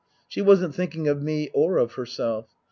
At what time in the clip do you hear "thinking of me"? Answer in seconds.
0.73-1.51